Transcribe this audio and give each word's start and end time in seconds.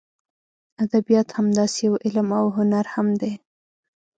ادبیات 0.83 1.27
همداسې 1.37 1.79
یو 1.87 1.95
علم 2.05 2.29
او 2.39 2.47
هنر 2.57 2.85
هم 2.93 3.07
دی. 3.21 3.33